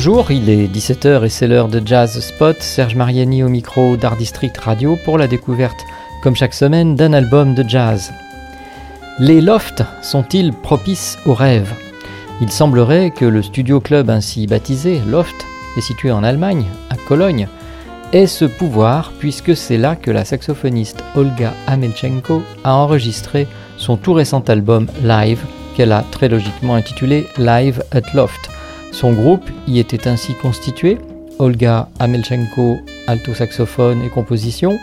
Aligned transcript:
Bonjour, 0.00 0.30
il 0.30 0.48
est 0.48 0.68
17h 0.68 1.24
et 1.24 1.28
c'est 1.28 1.48
l'heure 1.48 1.66
de 1.66 1.82
Jazz 1.84 2.20
Spot. 2.20 2.56
Serge 2.62 2.94
Mariani 2.94 3.42
au 3.42 3.48
micro 3.48 3.96
d'Art 3.96 4.16
District 4.16 4.56
Radio 4.56 4.96
pour 5.04 5.18
la 5.18 5.26
découverte, 5.26 5.80
comme 6.22 6.36
chaque 6.36 6.54
semaine, 6.54 6.94
d'un 6.94 7.12
album 7.12 7.56
de 7.56 7.68
jazz. 7.68 8.12
Les 9.18 9.40
lofts 9.40 9.82
sont-ils 10.00 10.52
propices 10.52 11.18
aux 11.26 11.34
rêves? 11.34 11.74
Il 12.40 12.48
semblerait 12.48 13.10
que 13.10 13.24
le 13.24 13.42
studio 13.42 13.80
club 13.80 14.08
ainsi 14.08 14.46
baptisé, 14.46 15.00
Loft, 15.08 15.34
est 15.76 15.80
situé 15.80 16.12
en 16.12 16.22
Allemagne, 16.22 16.66
à 16.90 16.94
Cologne, 17.08 17.48
ait 18.12 18.28
ce 18.28 18.44
pouvoir 18.44 19.10
puisque 19.18 19.56
c'est 19.56 19.78
là 19.78 19.96
que 19.96 20.12
la 20.12 20.24
saxophoniste 20.24 21.02
Olga 21.16 21.54
Amelchenko 21.66 22.44
a 22.62 22.72
enregistré 22.72 23.48
son 23.76 23.96
tout 23.96 24.12
récent 24.12 24.44
album 24.46 24.86
Live, 25.02 25.44
qu'elle 25.76 25.90
a 25.90 26.04
très 26.12 26.28
logiquement 26.28 26.76
intitulé 26.76 27.26
Live 27.36 27.82
at 27.90 28.14
Loft 28.14 28.48
son 28.92 29.12
groupe 29.12 29.48
y 29.66 29.78
était 29.78 30.08
ainsi 30.08 30.34
constitué. 30.34 30.98
Olga 31.38 31.88
Amelchenko, 31.98 32.78
alto 33.06 33.32
saxophone 33.34 34.02
et 34.02 34.08
composition, 34.08 34.78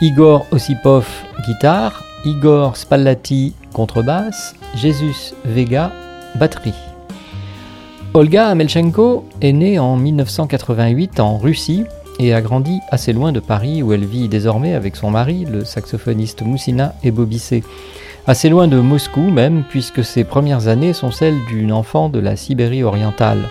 Igor 0.00 0.46
Osipov, 0.52 1.06
guitare, 1.46 2.04
Igor 2.24 2.76
Spallati, 2.76 3.54
contrebasse, 3.72 4.54
Jesus 4.76 5.34
Vega, 5.44 5.90
batterie. 6.36 6.74
Olga 8.14 8.48
Amelchenko 8.48 9.28
est 9.42 9.52
née 9.52 9.78
en 9.78 9.96
1988 9.96 11.20
en 11.20 11.38
Russie 11.38 11.84
et 12.18 12.32
a 12.32 12.40
grandi 12.40 12.80
assez 12.90 13.12
loin 13.12 13.32
de 13.32 13.40
Paris 13.40 13.82
où 13.82 13.92
elle 13.92 14.06
vit 14.06 14.28
désormais 14.28 14.74
avec 14.74 14.96
son 14.96 15.10
mari, 15.10 15.44
le 15.44 15.64
saxophoniste 15.64 16.42
Moussina 16.42 16.94
Ebobissé 17.02 17.62
assez 18.26 18.48
loin 18.48 18.68
de 18.68 18.78
Moscou 18.78 19.30
même, 19.30 19.62
puisque 19.68 20.04
ses 20.04 20.24
premières 20.24 20.68
années 20.68 20.92
sont 20.92 21.10
celles 21.10 21.44
d'une 21.48 21.72
enfant 21.72 22.08
de 22.08 22.18
la 22.18 22.36
Sibérie 22.36 22.82
orientale. 22.82 23.48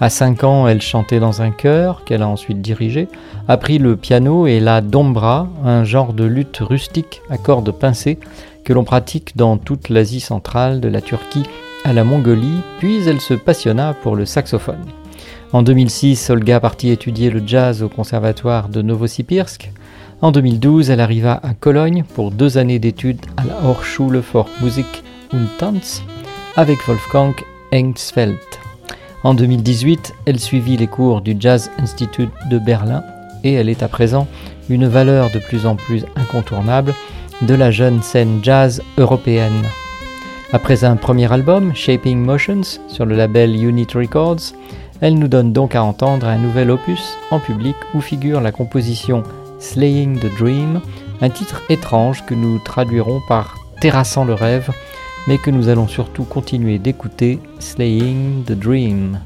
À 0.00 0.10
5 0.10 0.44
ans, 0.44 0.68
elle 0.68 0.82
chantait 0.82 1.20
dans 1.20 1.42
un 1.42 1.50
chœur 1.50 2.04
qu'elle 2.04 2.22
a 2.22 2.28
ensuite 2.28 2.60
dirigé, 2.60 3.08
appris 3.48 3.78
le 3.78 3.96
piano 3.96 4.46
et 4.46 4.60
la 4.60 4.80
dombra, 4.80 5.48
un 5.64 5.84
genre 5.84 6.12
de 6.12 6.24
lutte 6.24 6.58
rustique 6.60 7.22
à 7.30 7.38
cordes 7.38 7.72
pincées 7.72 8.18
que 8.64 8.72
l'on 8.72 8.84
pratique 8.84 9.36
dans 9.36 9.56
toute 9.56 9.88
l'Asie 9.88 10.20
centrale, 10.20 10.80
de 10.80 10.88
la 10.88 11.00
Turquie 11.00 11.44
à 11.84 11.92
la 11.92 12.04
Mongolie, 12.04 12.60
puis 12.78 13.06
elle 13.06 13.20
se 13.20 13.34
passionna 13.34 13.94
pour 14.02 14.16
le 14.16 14.26
saxophone. 14.26 14.84
En 15.52 15.62
2006, 15.62 16.30
Olga 16.30 16.58
partit 16.58 16.90
étudier 16.90 17.30
le 17.30 17.40
jazz 17.46 17.82
au 17.82 17.88
conservatoire 17.88 18.68
de 18.68 18.82
Novosibirsk, 18.82 19.70
en 20.22 20.30
2012, 20.32 20.90
elle 20.90 21.00
arriva 21.00 21.40
à 21.42 21.52
Cologne 21.54 22.04
pour 22.14 22.30
deux 22.30 22.58
années 22.58 22.78
d'études 22.78 23.20
à 23.36 23.44
la 23.44 23.68
Hochschule 23.68 24.22
für 24.22 24.46
Musik 24.62 24.86
und 25.32 25.46
Tanz 25.58 26.02
avec 26.56 26.78
Wolfgang 26.86 27.34
Engsfeld. 27.72 28.38
En 29.24 29.34
2018, 29.34 30.14
elle 30.24 30.40
suivit 30.40 30.76
les 30.76 30.86
cours 30.86 31.20
du 31.20 31.36
Jazz 31.38 31.70
Institute 31.78 32.30
de 32.50 32.58
Berlin 32.58 33.02
et 33.44 33.52
elle 33.52 33.68
est 33.68 33.82
à 33.82 33.88
présent 33.88 34.26
une 34.70 34.86
valeur 34.86 35.30
de 35.30 35.38
plus 35.38 35.66
en 35.66 35.76
plus 35.76 36.04
incontournable 36.16 36.94
de 37.42 37.54
la 37.54 37.70
jeune 37.70 38.02
scène 38.02 38.40
jazz 38.42 38.82
européenne. 38.96 39.64
Après 40.52 40.84
un 40.84 40.96
premier 40.96 41.30
album, 41.30 41.74
Shaping 41.74 42.18
Motions, 42.18 42.80
sur 42.88 43.04
le 43.04 43.16
label 43.16 43.54
Unit 43.54 43.88
Records, 43.94 44.54
elle 45.00 45.18
nous 45.18 45.28
donne 45.28 45.52
donc 45.52 45.74
à 45.74 45.82
entendre 45.82 46.26
un 46.26 46.38
nouvel 46.38 46.70
opus 46.70 47.18
en 47.30 47.38
public 47.38 47.76
où 47.94 48.00
figure 48.00 48.40
la 48.40 48.52
composition 48.52 49.22
Slaying 49.58 50.18
the 50.18 50.34
Dream, 50.36 50.80
un 51.20 51.30
titre 51.30 51.62
étrange 51.68 52.24
que 52.26 52.34
nous 52.34 52.58
traduirons 52.58 53.20
par 53.28 53.56
Terrassant 53.80 54.24
le 54.24 54.34
rêve, 54.34 54.70
mais 55.26 55.38
que 55.38 55.50
nous 55.50 55.68
allons 55.68 55.88
surtout 55.88 56.24
continuer 56.24 56.78
d'écouter 56.78 57.38
Slaying 57.58 58.44
the 58.44 58.52
Dream. 58.52 59.20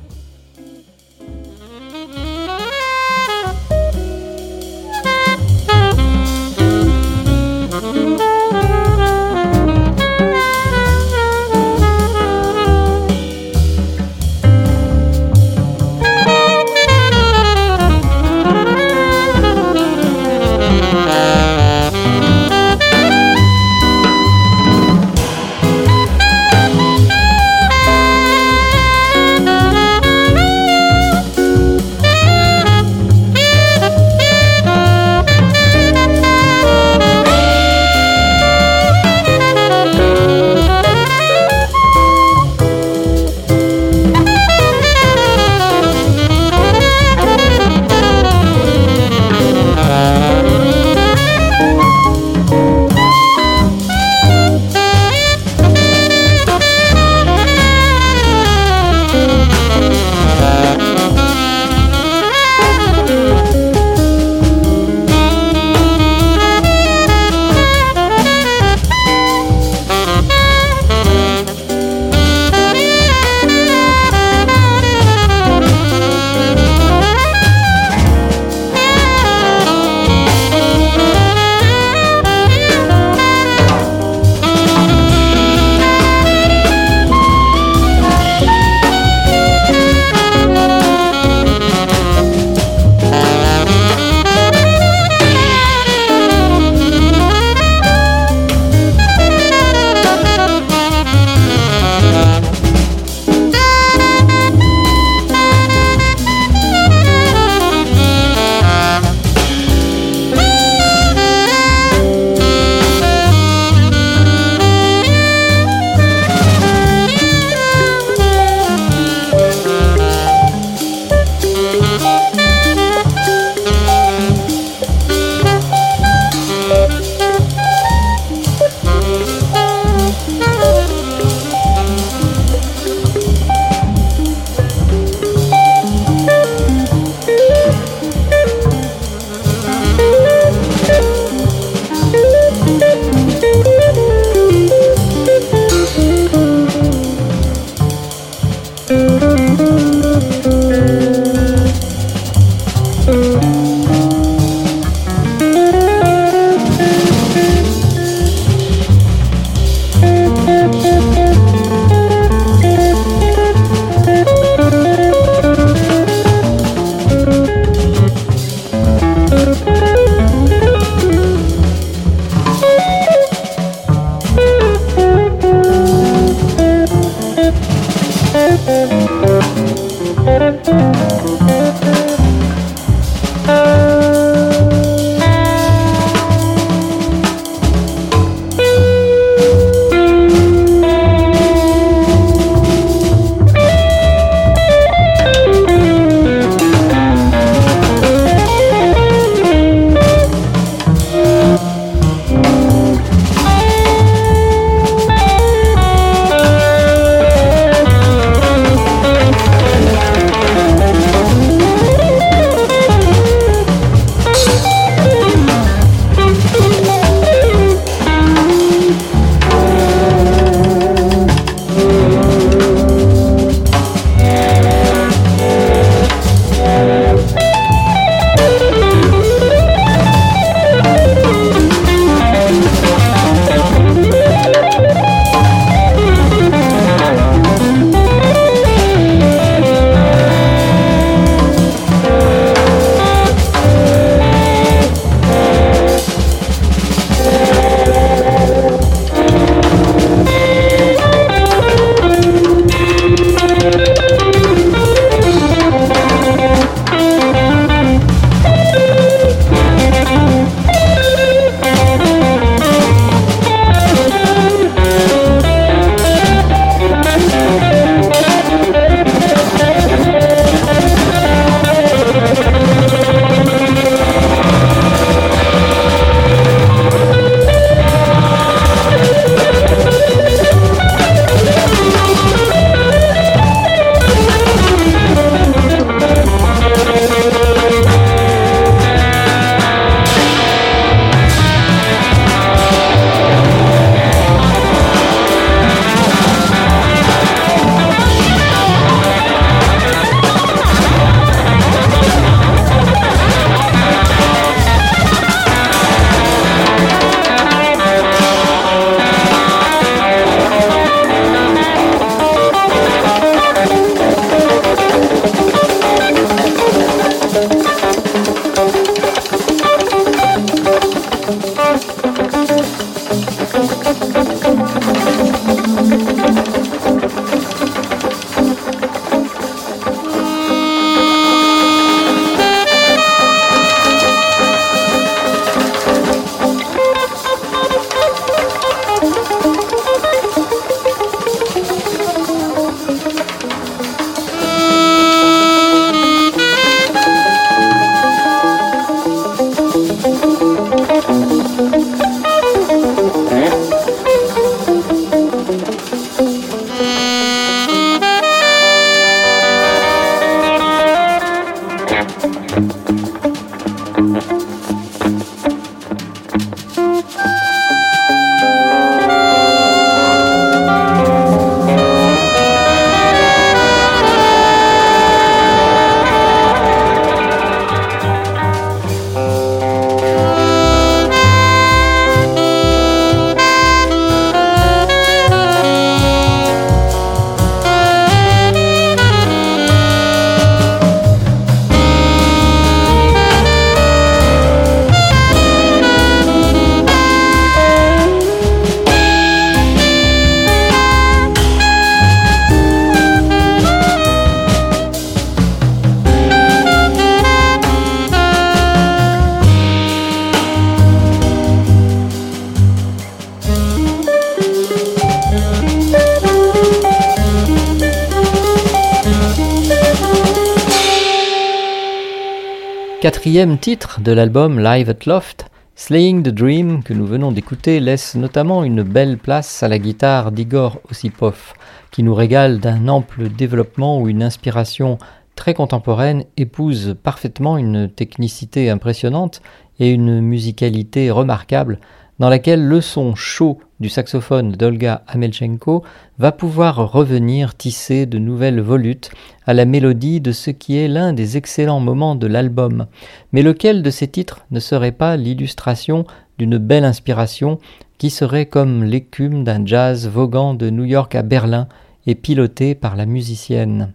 Quatrième 423.00 423.56
titre 423.56 424.02
de 424.02 424.12
l'album 424.12 424.60
Live 424.60 424.90
at 424.90 425.06
Loft, 425.06 425.46
Slaying 425.74 426.22
the 426.22 426.28
Dream, 426.28 426.82
que 426.82 426.92
nous 426.92 427.06
venons 427.06 427.32
d'écouter, 427.32 427.80
laisse 427.80 428.14
notamment 428.14 428.62
une 428.62 428.82
belle 428.82 429.16
place 429.16 429.62
à 429.62 429.68
la 429.68 429.78
guitare 429.78 430.32
d'Igor 430.32 430.82
Osipov, 430.90 431.54
qui 431.90 432.02
nous 432.02 432.14
régale 432.14 432.60
d'un 432.60 432.88
ample 432.88 433.30
développement 433.30 433.98
où 433.98 434.08
une 434.10 434.22
inspiration 434.22 434.98
très 435.34 435.54
contemporaine 435.54 436.24
épouse 436.36 436.94
parfaitement 437.02 437.56
une 437.56 437.88
technicité 437.88 438.68
impressionnante 438.68 439.40
et 439.78 439.90
une 439.90 440.20
musicalité 440.20 441.10
remarquable 441.10 441.80
dans 442.20 442.28
laquelle 442.28 442.64
le 442.64 442.80
son 442.82 443.14
chaud 443.14 443.58
du 443.80 443.88
saxophone 443.88 444.52
d'Olga 444.52 445.02
Amelchenko 445.08 445.82
va 446.18 446.32
pouvoir 446.32 446.92
revenir 446.92 447.56
tisser 447.56 448.04
de 448.04 448.18
nouvelles 448.18 448.60
volutes 448.60 449.10
à 449.46 449.54
la 449.54 449.64
mélodie 449.64 450.20
de 450.20 450.30
ce 450.30 450.50
qui 450.50 450.76
est 450.76 450.86
l'un 450.86 451.14
des 451.14 451.38
excellents 451.38 451.80
moments 451.80 452.14
de 452.14 452.26
l'album, 452.26 452.86
mais 453.32 453.42
lequel 453.42 453.82
de 453.82 453.90
ces 453.90 454.06
titres 454.06 454.44
ne 454.50 454.60
serait 454.60 454.92
pas 454.92 455.16
l'illustration 455.16 456.04
d'une 456.38 456.58
belle 456.58 456.84
inspiration 456.84 457.58
qui 457.96 458.10
serait 458.10 458.46
comme 458.46 458.84
l'écume 458.84 459.42
d'un 459.42 459.64
jazz 459.64 460.06
voguant 460.06 460.52
de 460.52 460.68
New 460.68 460.84
York 460.84 461.14
à 461.14 461.22
Berlin 461.22 461.68
et 462.06 462.14
piloté 462.14 462.74
par 462.74 462.96
la 462.96 463.06
musicienne? 463.06 463.92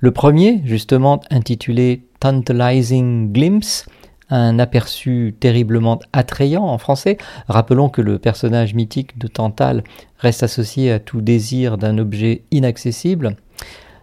Le 0.00 0.10
premier, 0.10 0.60
justement 0.66 1.20
intitulé 1.30 2.04
Tantalizing 2.20 3.32
Glimpse, 3.32 3.86
un 4.30 4.58
aperçu 4.58 5.34
terriblement 5.38 6.00
attrayant 6.12 6.64
en 6.64 6.78
français. 6.78 7.18
Rappelons 7.48 7.88
que 7.88 8.02
le 8.02 8.18
personnage 8.18 8.74
mythique 8.74 9.18
de 9.18 9.28
Tantale 9.28 9.84
reste 10.18 10.42
associé 10.42 10.92
à 10.92 10.98
tout 10.98 11.20
désir 11.20 11.78
d'un 11.78 11.98
objet 11.98 12.42
inaccessible. 12.50 13.36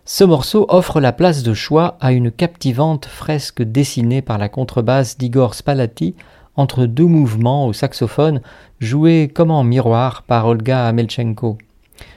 Ce 0.06 0.24
morceau 0.24 0.66
offre 0.70 1.00
la 1.00 1.14
place 1.14 1.44
de 1.44 1.54
choix 1.54 1.98
à 2.02 2.12
une 2.12 2.32
captivante 2.32 3.06
fresque 3.06 3.62
dessinée 3.62 4.22
par 4.22 4.38
la 4.38 4.50
contrebasse 4.50 5.18
d'Igor 5.18 5.54
Spalati 5.54 6.16
entre 6.56 6.86
deux 6.86 7.06
mouvements 7.06 7.66
au 7.68 7.74
saxophone 7.74 8.42
joués 8.80 9.32
comme 9.34 9.52
en 9.52 9.64
miroir 9.64 10.24
par 10.24 10.48
Olga 10.48 10.88
Amelchenko. 10.88 11.58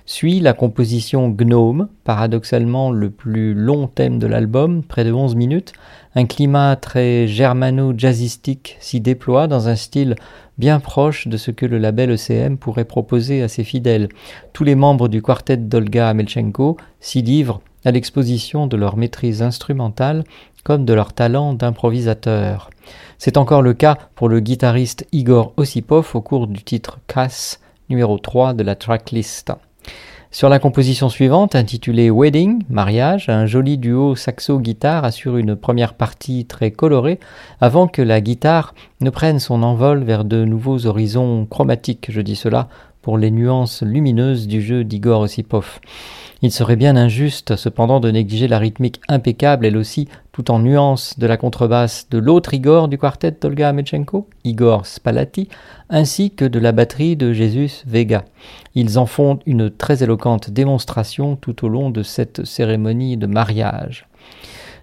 Suit 0.06 0.40
la 0.40 0.52
composition 0.52 1.28
Gnome, 1.28 1.88
paradoxalement 2.04 2.90
le 2.90 3.10
plus 3.10 3.54
long 3.54 3.86
thème 3.86 4.18
de 4.18 4.26
l'album, 4.26 4.82
près 4.82 5.04
de 5.04 5.12
11 5.12 5.34
minutes. 5.34 5.72
Un 6.14 6.26
climat 6.26 6.76
très 6.76 7.26
germano-jazzistique 7.26 8.76
s'y 8.80 9.00
déploie 9.00 9.46
dans 9.46 9.68
un 9.68 9.76
style 9.76 10.16
bien 10.58 10.80
proche 10.80 11.26
de 11.26 11.36
ce 11.36 11.50
que 11.50 11.66
le 11.66 11.78
label 11.78 12.10
ECM 12.10 12.58
pourrait 12.58 12.84
proposer 12.84 13.42
à 13.42 13.48
ses 13.48 13.64
fidèles. 13.64 14.08
Tous 14.52 14.64
les 14.64 14.74
membres 14.74 15.08
du 15.08 15.22
quartet 15.22 15.56
d'Olga 15.56 16.08
Amelchenko 16.10 16.76
s'y 17.00 17.22
livrent 17.22 17.60
à 17.84 17.90
l'exposition 17.90 18.66
de 18.66 18.76
leur 18.76 18.96
maîtrise 18.96 19.42
instrumentale 19.42 20.24
comme 20.64 20.84
de 20.84 20.94
leur 20.94 21.12
talent 21.12 21.54
d'improvisateur. 21.54 22.70
C'est 23.18 23.36
encore 23.36 23.62
le 23.62 23.74
cas 23.74 23.98
pour 24.14 24.28
le 24.28 24.40
guitariste 24.40 25.06
Igor 25.12 25.52
Osipov 25.56 26.10
au 26.14 26.20
cours 26.20 26.46
du 26.46 26.62
titre 26.62 26.98
Cass 27.06 27.60
numéro 27.88 28.18
3 28.18 28.54
de 28.54 28.62
la 28.62 28.74
tracklist. 28.74 29.52
Sur 30.34 30.48
la 30.48 30.58
composition 30.58 31.08
suivante, 31.08 31.54
intitulée 31.54 32.10
Wedding, 32.10 32.64
mariage, 32.68 33.28
un 33.28 33.46
joli 33.46 33.78
duo 33.78 34.16
saxo-guitare 34.16 35.04
assure 35.04 35.36
une 35.36 35.54
première 35.54 35.94
partie 35.94 36.44
très 36.44 36.72
colorée 36.72 37.20
avant 37.60 37.86
que 37.86 38.02
la 38.02 38.20
guitare 38.20 38.74
ne 39.00 39.10
prenne 39.10 39.38
son 39.38 39.62
envol 39.62 40.02
vers 40.02 40.24
de 40.24 40.44
nouveaux 40.44 40.86
horizons 40.86 41.46
chromatiques, 41.46 42.06
je 42.10 42.20
dis 42.20 42.34
cela 42.34 42.66
pour 43.04 43.18
les 43.18 43.30
nuances 43.30 43.82
lumineuses 43.82 44.48
du 44.48 44.62
jeu 44.62 44.82
d'Igor 44.82 45.20
Osipov. 45.20 45.78
Il 46.40 46.50
serait 46.50 46.74
bien 46.74 46.96
injuste 46.96 47.54
cependant 47.54 48.00
de 48.00 48.10
négliger 48.10 48.48
la 48.48 48.58
rythmique 48.58 49.02
impeccable, 49.08 49.66
elle 49.66 49.76
aussi, 49.76 50.08
tout 50.32 50.50
en 50.50 50.58
nuances 50.58 51.18
de 51.18 51.26
la 51.26 51.36
contrebasse 51.36 52.08
de 52.10 52.16
l'autre 52.16 52.54
Igor 52.54 52.88
du 52.88 52.96
quartet 52.96 53.36
d'Olga 53.38 53.68
Amechenko, 53.68 54.26
Igor 54.44 54.86
Spalati, 54.86 55.50
ainsi 55.90 56.30
que 56.30 56.46
de 56.46 56.58
la 56.58 56.72
batterie 56.72 57.14
de 57.14 57.34
Jesus 57.34 57.84
Vega. 57.86 58.24
Ils 58.74 58.98
en 58.98 59.04
font 59.04 59.38
une 59.44 59.68
très 59.68 60.02
éloquente 60.02 60.48
démonstration 60.48 61.36
tout 61.36 61.66
au 61.66 61.68
long 61.68 61.90
de 61.90 62.02
cette 62.02 62.46
cérémonie 62.46 63.18
de 63.18 63.26
mariage. 63.26 64.06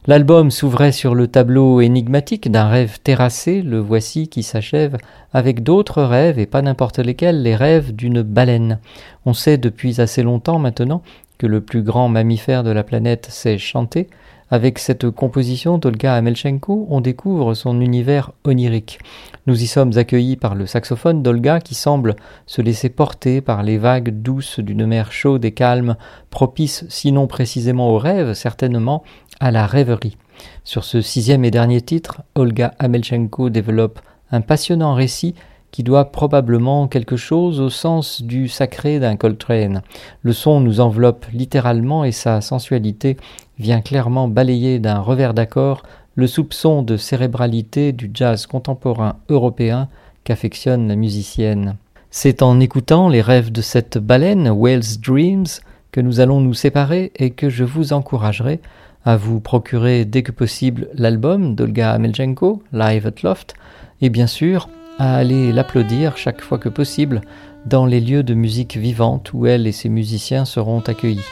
L'album 0.08 0.50
s'ouvrait 0.50 0.92
sur 0.92 1.14
le 1.14 1.28
tableau 1.28 1.80
énigmatique 1.80 2.50
d'un 2.50 2.68
rêve 2.68 2.98
terrassé, 3.04 3.62
le 3.62 3.78
voici 3.78 4.30
qui 4.30 4.42
s'achève 4.42 4.98
avec 5.32 5.62
d'autres 5.62 6.02
rêves, 6.02 6.40
et 6.40 6.48
pas 6.48 6.64
n'importe 6.64 6.98
lesquels, 6.98 7.44
les 7.44 7.56
rêves 7.56 7.94
d'une 7.94 8.24
baleine. 8.24 8.80
On 9.28 9.34
sait 9.34 9.60
depuis 9.60 10.02
assez 10.02 10.24
longtemps 10.24 10.58
maintenant 10.58 11.04
le 11.46 11.62
plus 11.62 11.84
grand 11.84 12.10
mammifère 12.10 12.64
de 12.64 12.72
la 12.72 12.84
planète 12.84 13.28
sait 13.30 13.58
chanter, 13.58 14.10
avec 14.54 14.80
cette 14.80 15.10
composition 15.10 15.78
d'Olga 15.78 16.16
Amelchenko, 16.16 16.86
on 16.90 17.00
découvre 17.00 17.54
son 17.54 17.80
univers 17.80 18.32
onirique. 18.44 19.00
Nous 19.48 19.64
y 19.64 19.66
sommes 19.66 19.98
accueillis 19.98 20.36
par 20.36 20.56
le 20.56 20.66
saxophone 20.66 21.24
d'Olga 21.24 21.62
qui 21.62 21.74
semble 21.74 22.18
se 22.48 22.62
laisser 22.62 22.90
porter 22.90 23.40
par 23.40 23.64
les 23.64 23.78
vagues 23.78 24.10
douces 24.22 24.60
d'une 24.60 24.86
mer 24.86 25.14
chaude 25.14 25.46
et 25.46 25.54
calme, 25.54 25.96
propice 26.30 26.84
sinon 26.90 27.28
précisément 27.28 27.92
au 27.92 27.98
rêve, 27.98 28.34
certainement 28.34 29.04
à 29.40 29.52
la 29.52 29.66
rêverie. 29.66 30.18
Sur 30.66 30.84
ce 30.84 31.00
sixième 31.00 31.46
et 31.46 31.52
dernier 31.52 31.80
titre, 31.80 32.22
Olga 32.36 32.74
Amelchenko 32.78 33.50
développe 33.50 34.02
un 34.32 34.42
passionnant 34.42 34.96
récit 34.96 35.34
qui 35.72 35.84
doit 35.84 36.12
probablement 36.12 36.88
quelque 36.88 37.16
chose 37.16 37.60
au 37.60 37.70
sens 37.70 38.22
du 38.22 38.48
sacré 38.48 39.00
d'un 39.00 39.16
Coltrane. 39.16 39.82
Le 40.22 40.34
son 40.34 40.60
nous 40.60 40.80
enveloppe 40.80 41.26
littéralement 41.34 42.04
et 42.04 42.12
sa 42.12 42.42
sensualité 42.42 43.18
vient 43.58 43.82
clairement 43.82 44.28
balayer 44.28 44.80
d'un 44.80 45.00
revers 45.00 45.34
d'accord 45.34 45.84
le 46.16 46.28
soupçon 46.28 46.84
de 46.84 46.98
cérébralité 46.98 47.94
du 47.94 48.12
jazz 48.14 48.46
contemporain 48.46 49.16
européen 49.30 49.88
qu'affectionne 50.24 50.88
la 50.88 50.96
musicienne. 50.96 51.78
C'est 52.10 52.42
en 52.42 52.60
écoutant 52.60 53.08
les 53.08 53.22
rêves 53.22 53.52
de 53.52 53.62
cette 53.62 53.98
baleine, 53.98 54.50
Whale's 54.50 55.00
Dreams, 55.00 55.48
que 55.92 56.02
nous 56.02 56.20
allons 56.20 56.42
nous 56.42 56.54
séparer 56.54 57.12
et 57.16 57.32
que 57.32 57.50
je 57.50 57.64
vous 57.64 57.94
encouragerai 57.94 58.60
à 59.06 59.16
vous 59.16 59.40
procurer 59.40 60.06
dès 60.06 60.22
que 60.22 60.32
possible 60.32 60.90
l'album 60.94 61.56
d'Olga 61.56 61.92
Amelchenko, 61.92 62.62
Live 62.74 63.08
at 63.08 63.24
Loft, 63.24 63.56
et 64.02 64.10
bien 64.10 64.28
sûr 64.28 64.70
à 65.02 65.16
aller 65.16 65.52
l'applaudir 65.52 66.16
chaque 66.16 66.42
fois 66.42 66.60
que 66.60 66.70
possible 66.70 67.22
dans 67.66 67.88
les 67.88 68.00
lieux 68.00 68.22
de 68.22 68.36
musique 68.36 68.78
vivante 68.78 69.34
où 69.34 69.48
elle 69.48 69.66
et 69.66 69.72
ses 69.72 69.90
musiciens 69.90 70.46
seront 70.46 70.82
accueillis. 70.82 71.26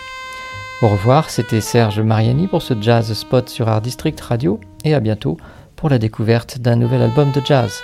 Au 0.81 0.88
revoir, 0.88 1.29
c'était 1.29 1.61
Serge 1.61 1.99
Mariani 1.99 2.47
pour 2.47 2.63
ce 2.63 2.73
Jazz 2.81 3.13
Spot 3.13 3.47
sur 3.47 3.69
Art 3.69 3.81
District 3.81 4.19
Radio 4.21 4.59
et 4.83 4.95
à 4.95 4.99
bientôt 4.99 5.38
pour 5.75 5.89
la 5.89 5.99
découverte 5.99 6.57
d'un 6.57 6.77
nouvel 6.77 7.03
album 7.03 7.31
de 7.31 7.41
jazz. 7.45 7.83